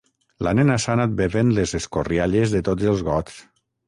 La 0.45 0.51
nena 0.59 0.77
s'ha 0.85 0.93
anat 0.97 1.11
bevent 1.19 1.51
les 1.57 1.73
escorrialles 1.79 2.57
de 2.57 2.63
tots 2.71 2.89
els 2.93 3.05
gots. 3.11 3.37